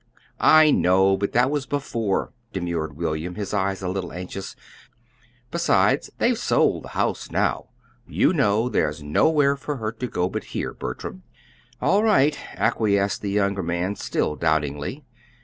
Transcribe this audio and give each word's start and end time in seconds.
"I 0.39 0.71
know, 0.71 1.15
but 1.15 1.31
that 1.33 1.51
was 1.51 1.67
before," 1.67 2.31
demurred 2.53 2.97
William, 2.97 3.35
his 3.35 3.53
eyes 3.53 3.83
a 3.83 3.87
little 3.87 4.11
anxious. 4.11 4.55
"Besides, 5.51 6.09
they've 6.17 6.39
sold 6.39 6.85
the 6.85 6.89
house 6.97 7.29
now, 7.29 7.67
you 8.07 8.33
know. 8.33 8.67
There's 8.67 9.03
nowhere 9.03 9.55
for 9.55 9.77
her 9.77 9.91
to 9.91 10.07
go 10.07 10.27
but 10.27 10.45
here, 10.57 10.73
Bertram." 10.73 11.21
"All 11.79 12.01
right," 12.03 12.35
acquiesced 12.55 13.21
the 13.21 13.29
younger 13.29 13.61
man, 13.61 13.95
still 13.95 14.35
doubtingly. 14.35 15.05